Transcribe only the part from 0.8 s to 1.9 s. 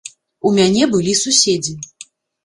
былі суседзі.